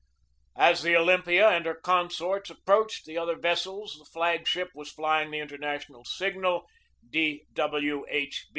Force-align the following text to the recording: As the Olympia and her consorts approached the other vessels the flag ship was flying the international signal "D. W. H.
As 0.57 0.81
the 0.81 0.95
Olympia 0.95 1.47
and 1.49 1.63
her 1.67 1.75
consorts 1.75 2.49
approached 2.49 3.05
the 3.05 3.19
other 3.19 3.35
vessels 3.35 3.97
the 3.99 4.05
flag 4.05 4.47
ship 4.47 4.71
was 4.73 4.91
flying 4.91 5.29
the 5.29 5.37
international 5.37 6.05
signal 6.05 6.65
"D. 7.07 7.45
W. 7.53 8.03
H. 8.09 8.47